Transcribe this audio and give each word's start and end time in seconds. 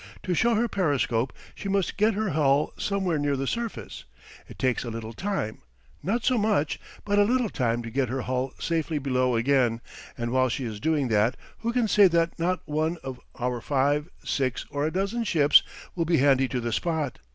To 0.23 0.33
show 0.33 0.55
her 0.55 0.67
periscope 0.67 1.31
she 1.53 1.69
must 1.69 1.95
get 1.95 2.15
her 2.15 2.29
hull 2.31 2.73
somewhere 2.75 3.19
near 3.19 3.37
the 3.37 3.45
surface; 3.45 4.05
it 4.49 4.57
takes 4.57 4.83
a 4.83 4.89
little 4.89 5.13
time 5.13 5.59
not 6.01 6.23
so 6.25 6.39
much, 6.39 6.79
but 7.05 7.19
a 7.19 7.23
little 7.23 7.51
time 7.51 7.83
to 7.83 7.91
get 7.91 8.09
her 8.09 8.21
hull 8.23 8.51
safely 8.57 8.97
below 8.97 9.35
again; 9.35 9.79
and 10.17 10.31
while 10.31 10.49
she 10.49 10.65
is 10.65 10.79
doing 10.79 11.09
that 11.09 11.37
who 11.59 11.71
can 11.71 11.87
say 11.87 12.07
that 12.07 12.39
not 12.39 12.61
one 12.65 12.97
of 13.03 13.19
our 13.39 13.61
five, 13.61 14.09
six, 14.25 14.65
or 14.71 14.87
a 14.87 14.91
dozen 14.91 15.23
ships 15.23 15.61
will 15.93 16.05
be 16.05 16.17
handy 16.17 16.47
to 16.47 16.59
the 16.59 16.73
spot? 16.73 17.19